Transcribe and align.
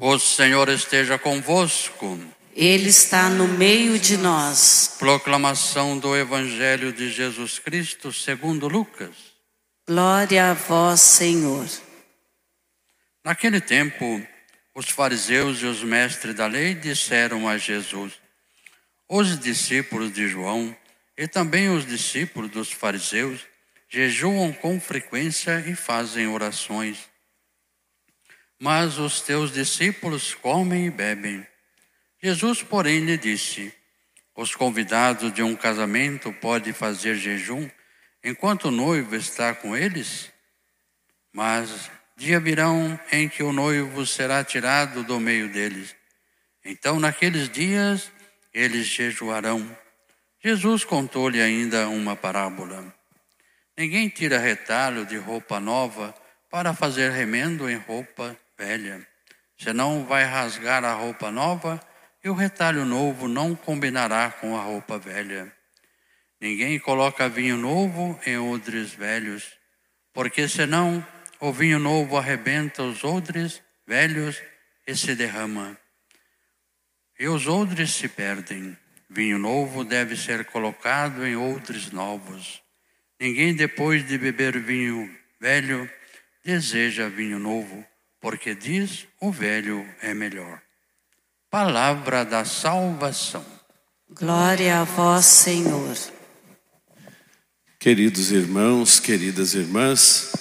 O 0.00 0.18
Senhor 0.18 0.68
esteja 0.68 1.18
convosco. 1.18 2.20
Ele 2.54 2.88
está 2.90 3.30
no 3.30 3.48
meio 3.48 3.98
de 3.98 4.16
nós. 4.18 4.94
Proclamação 4.98 5.98
do 5.98 6.14
Evangelho 6.14 6.92
de 6.92 7.10
Jesus 7.10 7.58
Cristo 7.58 8.12
segundo 8.12 8.68
Lucas. 8.68 9.14
Glória 9.88 10.50
a 10.50 10.54
vós, 10.54 11.00
Senhor. 11.00 11.66
Naquele 13.24 13.60
tempo, 13.60 14.26
os 14.74 14.90
fariseus 14.90 15.62
e 15.62 15.66
os 15.66 15.82
mestres 15.82 16.34
da 16.34 16.46
lei 16.46 16.74
disseram 16.74 17.48
a 17.48 17.56
Jesus: 17.56 18.12
Os 19.08 19.38
discípulos 19.38 20.12
de 20.12 20.28
João 20.28 20.76
e 21.16 21.26
também 21.26 21.70
os 21.70 21.86
discípulos 21.86 22.50
dos 22.50 22.70
fariseus 22.70 23.40
jejuam 23.88 24.52
com 24.52 24.78
frequência 24.78 25.64
e 25.66 25.74
fazem 25.74 26.26
orações. 26.28 26.98
Mas 28.58 28.98
os 28.98 29.20
teus 29.20 29.52
discípulos 29.52 30.34
comem 30.34 30.86
e 30.86 30.90
bebem. 30.90 31.46
Jesus, 32.22 32.62
porém, 32.62 33.00
lhe 33.00 33.18
disse: 33.18 33.72
Os 34.34 34.54
convidados 34.54 35.32
de 35.32 35.42
um 35.42 35.54
casamento 35.54 36.32
podem 36.32 36.72
fazer 36.72 37.16
jejum 37.16 37.68
enquanto 38.24 38.66
o 38.66 38.70
noivo 38.70 39.14
está 39.14 39.54
com 39.54 39.76
eles? 39.76 40.32
Mas 41.32 41.90
dia 42.16 42.40
virão 42.40 42.98
em 43.12 43.28
que 43.28 43.42
o 43.42 43.52
noivo 43.52 44.06
será 44.06 44.42
tirado 44.42 45.04
do 45.04 45.20
meio 45.20 45.52
deles. 45.52 45.94
Então, 46.64 46.98
naqueles 46.98 47.50
dias, 47.50 48.10
eles 48.54 48.86
jejuarão. 48.86 49.76
Jesus 50.42 50.82
contou-lhe 50.82 51.42
ainda 51.42 51.88
uma 51.88 52.16
parábola. 52.16 52.92
Ninguém 53.76 54.08
tira 54.08 54.38
retalho 54.38 55.04
de 55.04 55.18
roupa 55.18 55.60
nova 55.60 56.14
para 56.50 56.72
fazer 56.72 57.10
remendo 57.10 57.68
em 57.68 57.76
roupa 57.76 58.34
velha. 58.58 59.06
Senão 59.58 60.04
vai 60.04 60.24
rasgar 60.24 60.84
a 60.84 60.92
roupa 60.92 61.30
nova 61.30 61.80
e 62.22 62.28
o 62.28 62.34
retalho 62.34 62.84
novo 62.84 63.28
não 63.28 63.54
combinará 63.54 64.30
com 64.30 64.56
a 64.56 64.62
roupa 64.62 64.98
velha. 64.98 65.52
Ninguém 66.40 66.78
coloca 66.78 67.28
vinho 67.28 67.56
novo 67.56 68.18
em 68.26 68.36
odres 68.36 68.92
velhos, 68.92 69.56
porque 70.12 70.48
senão 70.48 71.06
o 71.40 71.52
vinho 71.52 71.78
novo 71.78 72.16
arrebenta 72.16 72.82
os 72.82 73.04
odres 73.04 73.62
velhos 73.86 74.42
e 74.86 74.94
se 74.94 75.14
derrama. 75.14 75.76
E 77.18 77.28
os 77.28 77.46
odres 77.46 77.92
se 77.92 78.08
perdem. 78.08 78.76
Vinho 79.08 79.38
novo 79.38 79.84
deve 79.84 80.16
ser 80.16 80.44
colocado 80.46 81.24
em 81.24 81.36
odres 81.36 81.90
novos 81.90 82.62
Ninguém, 83.18 83.54
depois 83.54 84.06
de 84.06 84.18
beber 84.18 84.58
vinho 84.58 85.10
velho, 85.40 85.90
deseja 86.44 87.08
vinho 87.08 87.38
novo, 87.38 87.84
porque 88.26 88.56
diz 88.56 89.06
o 89.20 89.30
velho 89.30 89.86
é 90.02 90.12
melhor. 90.12 90.60
Palavra 91.48 92.24
da 92.24 92.44
salvação. 92.44 93.46
Glória 94.10 94.80
a 94.80 94.82
vós, 94.82 95.24
Senhor. 95.24 95.96
Queridos 97.78 98.32
irmãos, 98.32 98.98
queridas 98.98 99.54
irmãs, 99.54 100.32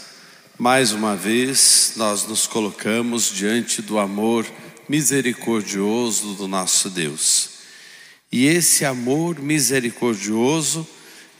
mais 0.58 0.94
uma 0.94 1.16
vez 1.16 1.94
nós 1.96 2.26
nos 2.26 2.48
colocamos 2.48 3.32
diante 3.32 3.84
do 3.84 4.00
amor 4.00 4.48
misericordioso 4.90 6.34
do 6.34 6.48
nosso 6.48 6.90
Deus. 6.90 7.52
E 8.32 8.48
esse 8.48 8.84
amor 8.84 9.40
misericordioso 9.40 10.90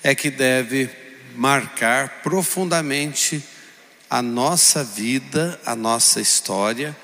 é 0.04 0.14
que 0.14 0.30
deve 0.30 0.92
marcar 1.36 2.22
profundamente 2.22 3.44
a 4.10 4.22
nossa 4.22 4.84
vida, 4.84 5.60
a 5.66 5.76
nossa 5.76 6.22
história, 6.22 6.96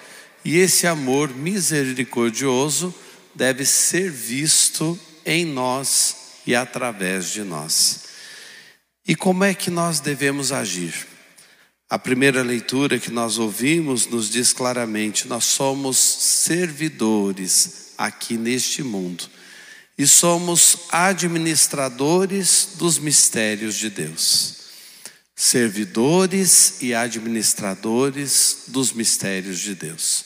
e 0.44 0.58
esse 0.58 0.88
amor 0.88 1.34
misericordioso 1.34 2.94
deve 3.36 3.66
ser 3.66 4.12
visto 4.12 5.00
em 5.26 5.46
nós 5.46 6.16
e 6.46 6.56
através 6.56 7.30
de 7.30 7.44
nós. 7.44 8.02
E 9.08 9.16
como 9.16 9.44
é 9.44 9.54
que 9.54 9.70
nós 9.70 10.00
devemos 10.00 10.52
agir? 10.52 11.08
A 11.90 12.00
primeira 12.00 12.42
leitura 12.42 13.00
que 13.00 13.12
nós 13.12 13.38
ouvimos 13.38 14.08
nos 14.08 14.30
diz 14.30 14.54
claramente: 14.54 15.28
nós 15.28 15.46
somos 15.46 15.98
servidores 15.98 17.94
aqui 17.98 18.38
neste 18.38 18.82
mundo 18.82 19.30
e 19.98 20.08
somos 20.08 20.78
administradores 20.90 22.70
dos 22.76 22.98
mistérios 22.98 23.76
de 23.76 23.90
Deus. 23.90 24.61
Servidores 25.44 26.76
e 26.82 26.94
administradores 26.94 28.66
dos 28.68 28.94
mistérios 28.94 29.58
de 29.58 29.74
Deus. 29.74 30.26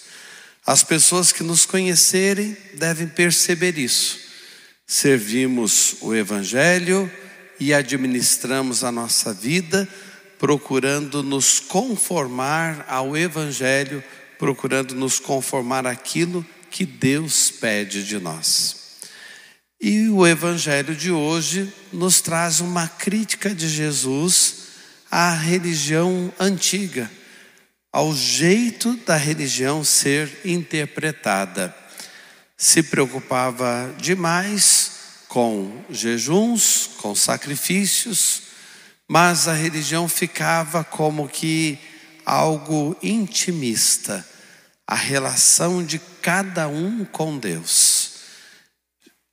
As 0.67 0.83
pessoas 0.83 1.31
que 1.31 1.41
nos 1.41 1.65
conhecerem 1.65 2.57
devem 2.73 3.07
perceber 3.07 3.77
isso. 3.77 4.19
Servimos 4.85 5.95
o 6.01 6.13
Evangelho 6.13 7.09
e 7.57 7.73
administramos 7.73 8.83
a 8.83 8.91
nossa 8.91 9.33
vida, 9.33 9.87
procurando 10.37 11.23
nos 11.23 11.61
conformar 11.61 12.85
ao 12.85 13.15
Evangelho, 13.15 14.03
procurando 14.37 14.93
nos 14.95 15.17
conformar 15.17 15.87
àquilo 15.87 16.45
que 16.69 16.85
Deus 16.85 17.49
pede 17.49 18.03
de 18.03 18.19
nós. 18.19 18.75
E 19.79 20.09
o 20.09 20.27
Evangelho 20.27 20.93
de 20.93 21.09
hoje 21.09 21.73
nos 21.93 22.19
traz 22.19 22.59
uma 22.59 22.89
crítica 22.89 23.55
de 23.55 23.69
Jesus 23.69 24.64
à 25.09 25.33
religião 25.33 26.33
antiga, 26.39 27.09
ao 27.91 28.13
jeito 28.15 28.95
da 28.97 29.15
religião 29.15 29.83
ser 29.83 30.29
interpretada. 30.43 31.75
Se 32.57 32.83
preocupava 32.83 33.93
demais 33.97 34.91
com 35.27 35.83
jejuns, 35.89 36.89
com 36.97 37.13
sacrifícios, 37.13 38.41
mas 39.07 39.47
a 39.47 39.53
religião 39.53 40.07
ficava 40.07 40.83
como 40.83 41.27
que 41.27 41.77
algo 42.25 42.97
intimista, 43.03 44.25
a 44.87 44.95
relação 44.95 45.83
de 45.83 45.99
cada 46.21 46.67
um 46.67 47.05
com 47.05 47.37
Deus. 47.37 48.15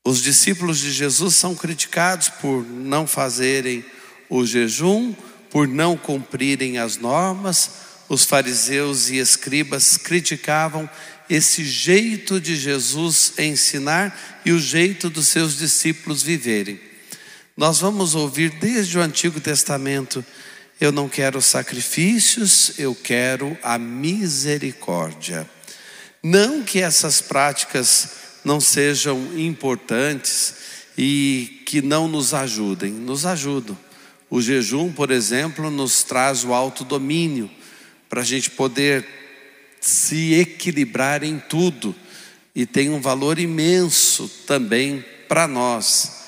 Os 0.05 0.21
discípulos 0.21 0.79
de 0.79 0.91
Jesus 0.91 1.37
são 1.37 1.55
criticados 1.55 2.29
por 2.29 2.65
não 2.65 3.07
fazerem 3.07 3.85
o 4.29 4.45
jejum, 4.45 5.15
por 5.53 5.69
não 5.69 5.99
cumprirem 5.99 6.79
as 6.79 6.97
normas. 6.97 7.71
Os 8.09 8.25
fariseus 8.25 9.11
e 9.11 9.19
escribas 9.19 9.99
criticavam 9.99 10.89
esse 11.29 11.63
jeito 11.65 12.41
de 12.41 12.57
Jesus 12.57 13.35
ensinar 13.39 14.41
e 14.45 14.51
o 14.51 14.59
jeito 14.59 15.09
dos 15.09 15.29
seus 15.29 15.57
discípulos 15.57 16.23
viverem. 16.23 16.81
Nós 17.55 17.81
vamos 17.81 18.15
ouvir 18.15 18.51
desde 18.51 18.99
o 18.99 19.03
Antigo 19.03 19.41
Testamento: 19.41 20.25
eu 20.81 20.91
não 20.91 21.09
quero 21.09 21.41
sacrifícios, 21.43 22.73
eu 22.79 22.95
quero 22.95 23.57
a 23.63 23.79
misericórdia. 23.79 25.49
Não 26.23 26.63
que 26.63 26.81
essas 26.81 27.21
práticas 27.21 28.11
não 28.45 28.61
sejam 28.61 29.39
importantes 29.39 30.55
e 30.97 31.63
que 31.67 31.83
não 31.83 32.09
nos 32.09 32.33
ajudem, 32.33 32.91
nos 32.91 33.27
ajudam. 33.27 33.77
O 34.35 34.41
jejum, 34.41 34.91
por 34.91 35.11
exemplo, 35.11 35.71
nos 35.71 36.03
traz 36.03 36.43
o 36.43 36.55
autodomínio 36.55 37.51
para 38.09 38.23
a 38.23 38.25
gente 38.25 38.49
poder 38.49 39.07
se 39.79 40.33
equilibrar 40.33 41.23
em 41.23 41.39
tudo 41.39 41.95
e 42.55 42.65
tem 42.65 42.89
um 42.89 42.99
valor 42.99 43.39
imenso 43.39 44.27
também 44.47 45.05
para 45.29 45.47
nós. 45.47 46.23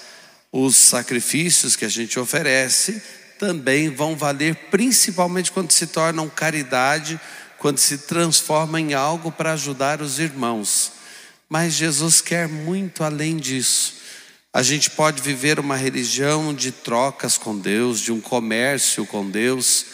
Os 0.53 0.77
sacrifícios 0.77 1.77
que 1.77 1.87
a 1.87 1.89
gente 1.89 2.19
oferece 2.19 3.03
também 3.39 3.89
vão 3.89 4.15
valer, 4.15 4.55
principalmente 4.71 5.51
quando 5.51 5.73
se 5.73 5.87
tornam 5.87 6.29
caridade, 6.29 7.19
quando 7.59 7.79
se 7.79 7.97
transforma 7.97 8.79
em 8.79 8.93
algo 8.93 9.33
para 9.33 9.55
ajudar 9.55 10.03
os 10.03 10.19
irmãos. 10.19 10.93
Mas 11.49 11.73
Jesus 11.73 12.21
quer 12.21 12.49
muito 12.49 13.03
além 13.03 13.39
disso. 13.39 13.95
A 14.55 14.63
gente 14.63 14.89
pode 14.89 15.21
viver 15.21 15.59
uma 15.59 15.75
religião 15.75 16.55
de 16.55 16.71
trocas 16.71 17.37
com 17.37 17.59
Deus, 17.59 17.99
de 17.99 18.13
um 18.13 18.21
comércio 18.21 19.05
com 19.05 19.29
Deus, 19.29 19.87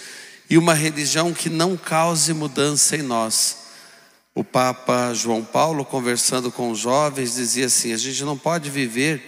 e 0.50 0.58
uma 0.58 0.74
religião 0.74 1.32
que 1.32 1.48
não 1.48 1.78
cause 1.78 2.34
mudança 2.34 2.94
em 2.94 3.00
nós. 3.00 3.56
O 4.34 4.44
Papa 4.44 5.14
João 5.14 5.42
Paulo, 5.42 5.82
conversando 5.82 6.52
com 6.52 6.70
os 6.70 6.78
jovens, 6.78 7.36
dizia 7.36 7.64
assim: 7.64 7.94
a 7.94 7.96
gente 7.96 8.22
não 8.22 8.36
pode 8.36 8.68
viver 8.68 9.22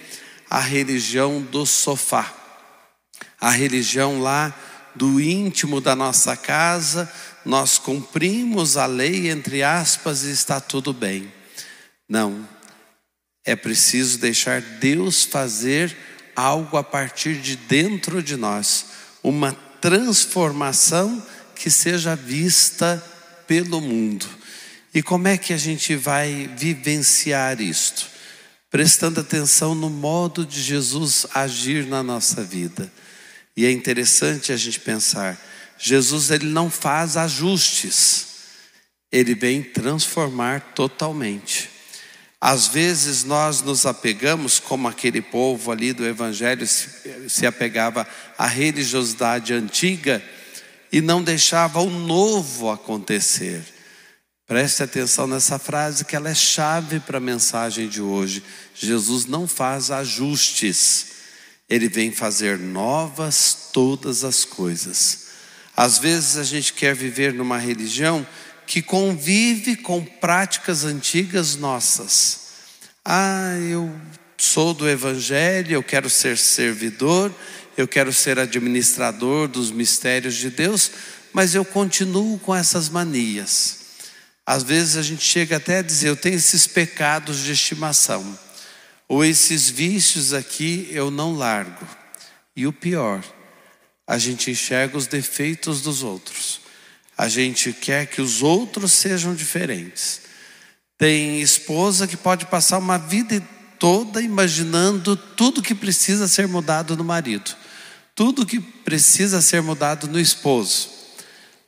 a 0.50 0.60
religião 0.60 1.40
do 1.40 1.64
sofá, 1.64 2.30
a 3.40 3.50
religião 3.50 4.20
lá 4.20 4.54
do 4.94 5.18
íntimo 5.18 5.80
da 5.80 5.96
nossa 5.96 6.36
casa, 6.36 7.10
nós 7.42 7.78
cumprimos 7.78 8.76
a 8.76 8.84
lei, 8.84 9.30
entre 9.30 9.62
aspas, 9.62 10.24
e 10.24 10.30
está 10.30 10.60
tudo 10.60 10.92
bem. 10.92 11.32
Não. 12.06 12.46
É 13.44 13.56
preciso 13.56 14.18
deixar 14.18 14.60
Deus 14.60 15.24
fazer 15.24 15.96
algo 16.34 16.76
a 16.76 16.84
partir 16.84 17.36
de 17.36 17.56
dentro 17.56 18.22
de 18.22 18.36
nós, 18.36 18.86
uma 19.22 19.52
transformação 19.80 21.24
que 21.54 21.68
seja 21.70 22.14
vista 22.14 23.02
pelo 23.46 23.80
mundo. 23.80 24.26
E 24.94 25.02
como 25.02 25.26
é 25.28 25.36
que 25.36 25.52
a 25.52 25.56
gente 25.56 25.96
vai 25.96 26.50
vivenciar 26.56 27.60
isto? 27.60 28.06
Prestando 28.70 29.20
atenção 29.20 29.74
no 29.74 29.90
modo 29.90 30.46
de 30.46 30.60
Jesus 30.62 31.26
agir 31.34 31.86
na 31.86 32.02
nossa 32.02 32.42
vida. 32.42 32.90
E 33.56 33.66
é 33.66 33.70
interessante 33.70 34.52
a 34.52 34.56
gente 34.56 34.80
pensar, 34.80 35.38
Jesus 35.78 36.30
ele 36.30 36.46
não 36.46 36.70
faz 36.70 37.16
ajustes, 37.16 38.26
ele 39.10 39.34
vem 39.34 39.62
transformar 39.62 40.72
totalmente. 40.74 41.68
Às 42.44 42.66
vezes 42.66 43.22
nós 43.22 43.62
nos 43.62 43.86
apegamos, 43.86 44.58
como 44.58 44.88
aquele 44.88 45.22
povo 45.22 45.70
ali 45.70 45.92
do 45.92 46.04
Evangelho 46.04 46.66
se, 46.66 46.88
se 47.28 47.46
apegava 47.46 48.04
à 48.36 48.48
religiosidade 48.48 49.54
antiga 49.54 50.20
e 50.90 51.00
não 51.00 51.22
deixava 51.22 51.78
o 51.78 51.88
novo 51.88 52.68
acontecer. 52.68 53.62
Preste 54.44 54.82
atenção 54.82 55.28
nessa 55.28 55.56
frase 55.56 56.04
que 56.04 56.16
ela 56.16 56.30
é 56.30 56.34
chave 56.34 56.98
para 56.98 57.18
a 57.18 57.20
mensagem 57.20 57.88
de 57.88 58.02
hoje. 58.02 58.42
Jesus 58.74 59.24
não 59.24 59.46
faz 59.46 59.92
ajustes, 59.92 61.12
ele 61.70 61.88
vem 61.88 62.10
fazer 62.10 62.58
novas 62.58 63.68
todas 63.72 64.24
as 64.24 64.44
coisas. 64.44 65.28
Às 65.76 65.96
vezes 65.96 66.36
a 66.36 66.42
gente 66.42 66.72
quer 66.72 66.92
viver 66.92 67.32
numa 67.32 67.56
religião 67.56 68.26
que 68.66 68.82
convive 68.82 69.76
com 69.76 70.04
práticas 70.04 70.84
antigas 70.84 71.56
nossas. 71.56 72.40
Ah, 73.04 73.56
eu 73.58 73.94
sou 74.38 74.74
do 74.74 74.88
Evangelho, 74.88 75.72
eu 75.72 75.82
quero 75.82 76.08
ser 76.08 76.36
servidor, 76.36 77.34
eu 77.76 77.86
quero 77.88 78.12
ser 78.12 78.38
administrador 78.38 79.48
dos 79.48 79.70
mistérios 79.70 80.34
de 80.34 80.50
Deus, 80.50 80.90
mas 81.32 81.54
eu 81.54 81.64
continuo 81.64 82.38
com 82.38 82.54
essas 82.54 82.88
manias. 82.88 83.80
Às 84.44 84.62
vezes 84.62 84.96
a 84.96 85.02
gente 85.02 85.24
chega 85.24 85.56
até 85.56 85.78
a 85.78 85.82
dizer: 85.82 86.08
eu 86.08 86.16
tenho 86.16 86.36
esses 86.36 86.66
pecados 86.66 87.38
de 87.38 87.52
estimação, 87.52 88.38
ou 89.08 89.24
esses 89.24 89.68
vícios 89.68 90.32
aqui 90.32 90.88
eu 90.90 91.10
não 91.10 91.34
largo. 91.34 91.86
E 92.54 92.66
o 92.66 92.72
pior, 92.72 93.22
a 94.06 94.18
gente 94.18 94.50
enxerga 94.50 94.98
os 94.98 95.06
defeitos 95.06 95.80
dos 95.80 96.02
outros. 96.02 96.51
A 97.16 97.28
gente 97.28 97.72
quer 97.72 98.06
que 98.06 98.22
os 98.22 98.42
outros 98.42 98.92
sejam 98.92 99.34
diferentes. 99.34 100.22
Tem 100.96 101.40
esposa 101.40 102.06
que 102.06 102.16
pode 102.16 102.46
passar 102.46 102.78
uma 102.78 102.96
vida 102.96 103.42
toda 103.78 104.22
imaginando 104.22 105.16
tudo 105.16 105.60
que 105.60 105.74
precisa 105.74 106.28
ser 106.28 106.46
mudado 106.46 106.96
no 106.96 107.02
marido, 107.02 107.56
tudo 108.14 108.46
que 108.46 108.60
precisa 108.60 109.42
ser 109.42 109.60
mudado 109.60 110.06
no 110.06 110.20
esposo, 110.20 110.88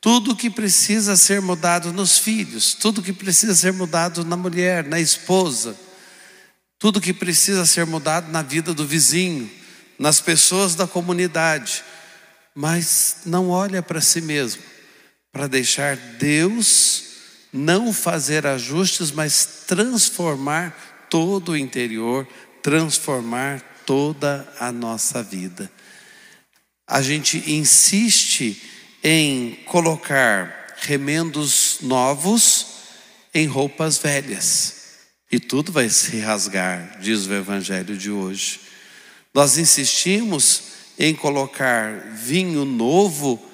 tudo 0.01 0.37
que 0.37 0.49
precisa 0.49 1.17
ser 1.17 1.43
mudado 1.43 1.93
nos 1.93 2.17
filhos, 2.17 2.75
tudo 2.75 3.03
que 3.03 3.13
precisa 3.13 3.53
ser 3.53 3.73
mudado 3.73 4.25
na 4.25 4.37
mulher, 4.37 4.85
na 4.85 5.01
esposa, 5.01 5.77
tudo 6.79 7.01
que 7.01 7.13
precisa 7.13 7.67
ser 7.67 7.85
mudado 7.85 8.31
na 8.31 8.43
vida 8.43 8.73
do 8.73 8.87
vizinho, 8.87 9.51
nas 9.99 10.21
pessoas 10.21 10.77
da 10.77 10.87
comunidade, 10.87 11.83
mas 12.55 13.17
não 13.27 13.51
olha 13.51 13.83
para 13.83 14.01
si 14.01 14.21
mesmo 14.21 14.74
para 15.35 15.49
deixar 15.49 15.97
Deus 15.97 17.03
não 17.53 17.93
fazer 17.93 18.47
ajustes, 18.47 19.11
mas 19.11 19.65
transformar 19.67 21.07
todo 21.11 21.51
o 21.53 21.57
interior, 21.57 22.27
transformar 22.63 23.61
toda 23.85 24.49
a 24.61 24.71
nossa 24.71 25.25
vida. 25.25 25.71
A 26.87 27.03
gente 27.03 27.51
insiste 27.51 28.63
em 29.03 29.59
colocar 29.67 30.77
remendos 30.77 31.79
novos 31.83 32.67
em 33.35 33.47
roupas 33.49 33.99
velhas. 33.99 34.85
E 35.33 35.41
tudo 35.41 35.73
vai 35.73 35.89
se 35.91 36.17
rasgar, 36.21 37.01
diz 37.01 37.27
o 37.27 37.35
Evangelho 37.35 37.97
de 37.97 38.09
hoje. 38.09 38.61
Nós 39.35 39.59
insistimos 39.59 40.63
em 40.97 41.13
colocar 41.13 42.13
vinho 42.15 42.65
novo 42.65 43.45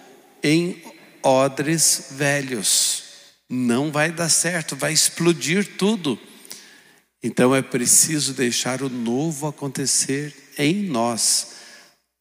em 0.43 0.89
odres 1.22 2.08
velhos. 2.12 3.05
Não 3.49 3.90
vai 3.90 4.12
dar 4.12 4.28
certo, 4.28 4.76
vai 4.76 4.93
explodir 4.93 5.76
tudo. 5.76 6.19
Então 7.22 7.55
é 7.55 7.62
preciso 7.62 8.32
deixar 8.32 8.82
o 8.82 8.88
novo 8.88 9.46
acontecer 9.46 10.34
em 10.56 10.84
nós. 10.84 11.49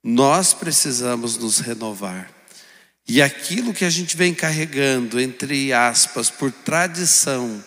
Nós 0.04 0.54
precisamos 0.54 1.38
nos 1.38 1.60
renovar. 1.60 2.32
E 3.08 3.22
aquilo 3.22 3.74
que 3.74 3.86
a 3.86 3.90
gente 3.90 4.16
vem 4.16 4.34
carregando, 4.34 5.20
entre 5.20 5.74
aspas, 5.74 6.30
por 6.30 6.52
tradição, 6.52 7.64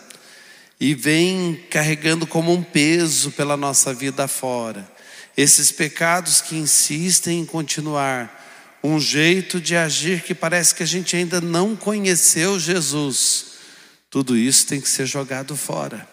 e 0.78 0.94
vem 0.94 1.64
carregando 1.70 2.26
como 2.26 2.52
um 2.52 2.62
peso 2.62 3.30
pela 3.30 3.56
nossa 3.56 3.94
vida 3.94 4.26
fora, 4.26 4.90
esses 5.36 5.70
pecados 5.70 6.40
que 6.40 6.56
insistem 6.56 7.40
em 7.40 7.46
continuar, 7.46 8.41
um 8.82 8.98
jeito 8.98 9.60
de 9.60 9.76
agir 9.76 10.22
que 10.22 10.34
parece 10.34 10.74
que 10.74 10.82
a 10.82 10.86
gente 10.86 11.14
ainda 11.14 11.40
não 11.40 11.76
conheceu 11.76 12.58
Jesus. 12.58 13.52
Tudo 14.10 14.36
isso 14.36 14.66
tem 14.66 14.80
que 14.80 14.88
ser 14.88 15.06
jogado 15.06 15.56
fora. 15.56 16.08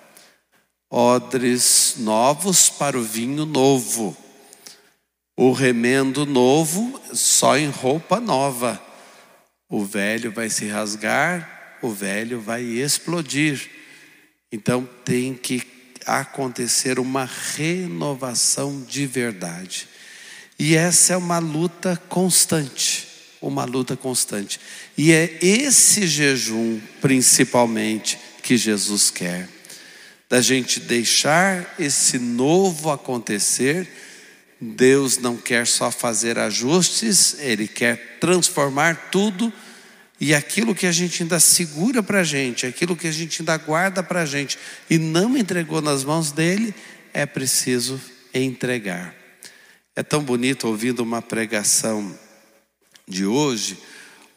Odres 0.89 1.95
novos 1.97 2.69
para 2.69 2.97
o 2.97 3.03
vinho 3.03 3.45
novo. 3.45 4.15
O 5.35 5.51
remendo 5.51 6.25
novo 6.25 7.01
só 7.13 7.57
em 7.57 7.69
roupa 7.69 8.19
nova. 8.19 8.81
O 9.69 9.85
velho 9.85 10.31
vai 10.31 10.49
se 10.49 10.67
rasgar, 10.67 11.77
o 11.81 11.89
velho 11.89 12.41
vai 12.41 12.63
explodir. 12.63 13.69
Então 14.51 14.87
tem 15.05 15.33
que 15.33 15.61
acontecer 16.05 16.99
uma 16.99 17.29
renovação 17.55 18.81
de 18.81 19.05
verdade. 19.05 19.87
E 20.59 20.75
essa 20.75 21.13
é 21.13 21.17
uma 21.17 21.39
luta 21.39 21.95
constante, 22.09 23.07
uma 23.41 23.63
luta 23.63 23.95
constante. 23.95 24.59
E 24.97 25.13
é 25.13 25.37
esse 25.41 26.05
jejum, 26.05 26.81
principalmente, 26.99 28.19
que 28.43 28.57
Jesus 28.57 29.09
quer. 29.09 29.47
Da 30.27 30.41
gente 30.41 30.81
deixar 30.81 31.75
esse 31.79 32.19
novo 32.19 32.91
acontecer. 32.91 33.87
Deus 34.59 35.17
não 35.17 35.37
quer 35.37 35.65
só 35.65 35.89
fazer 35.89 36.37
ajustes, 36.37 37.37
Ele 37.39 37.65
quer 37.65 38.17
transformar 38.19 39.09
tudo. 39.09 39.53
E 40.19 40.35
aquilo 40.35 40.75
que 40.75 40.85
a 40.85 40.91
gente 40.91 41.23
ainda 41.23 41.39
segura 41.39 42.03
para 42.03 42.19
a 42.19 42.23
gente, 42.25 42.65
aquilo 42.65 42.97
que 42.97 43.07
a 43.07 43.11
gente 43.13 43.41
ainda 43.41 43.55
guarda 43.55 44.03
para 44.03 44.23
a 44.23 44.25
gente 44.25 44.59
e 44.89 44.97
não 44.97 45.37
entregou 45.37 45.81
nas 45.81 46.03
mãos 46.03 46.33
dele, 46.33 46.75
é 47.13 47.25
preciso 47.25 47.99
entregar. 48.33 49.18
É 49.95 50.03
tão 50.03 50.23
bonito 50.23 50.67
ouvindo 50.67 51.01
uma 51.01 51.21
pregação 51.21 52.17
de 53.07 53.25
hoje, 53.25 53.77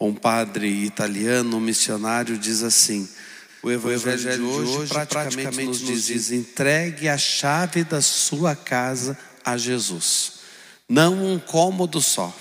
um 0.00 0.14
padre 0.14 0.66
italiano, 0.68 1.56
um 1.56 1.60
missionário, 1.60 2.36
diz 2.38 2.62
assim: 2.62 3.08
o 3.62 3.70
Evangelho, 3.70 3.86
o 3.86 4.10
evangelho 4.10 4.36
de, 4.36 4.42
hoje, 4.42 4.70
de 4.70 4.78
hoje 4.78 4.92
praticamente, 4.92 5.42
praticamente 5.42 5.84
nos 5.84 6.04
diz: 6.04 6.32
entregue 6.32 7.08
a 7.08 7.16
chave 7.16 7.84
da 7.84 8.00
sua 8.00 8.56
casa 8.56 9.16
a 9.44 9.56
Jesus. 9.56 10.40
Não 10.88 11.32
um 11.32 11.38
cômodo 11.38 12.00
só, 12.00 12.34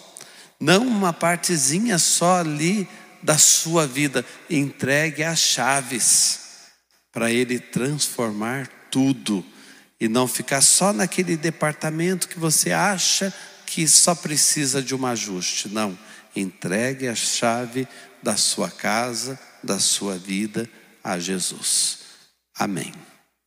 não 0.60 0.88
uma 0.88 1.14
partezinha 1.14 2.00
só 2.00 2.40
ali 2.40 2.88
da 3.22 3.38
sua 3.38 3.86
vida. 3.86 4.26
Entregue 4.50 5.24
as 5.24 5.40
chaves 5.40 6.40
para 7.12 7.32
Ele 7.32 7.60
transformar 7.60 8.68
tudo 8.90 9.46
e 10.02 10.10
não 10.10 10.28
ficar 10.28 10.62
só 10.62 10.92
naquele 10.92 11.38
departamento 11.38 12.28
que 12.28 12.40
você 12.40 12.72
acha 12.72 13.32
que 13.68 13.88
só 13.88 14.16
precisa 14.16 14.82
de 14.82 14.96
um 14.96 15.06
ajuste. 15.06 15.70
Não, 15.70 15.96
entregue 16.36 17.08
a 17.08 17.14
chave 17.14 17.88
da 18.24 18.36
sua 18.36 18.72
casa, 18.72 19.40
da 19.64 19.80
sua 19.80 20.18
vida 20.18 20.68
a 21.04 21.20
Jesus. 21.20 22.00
Amém. 22.58 22.92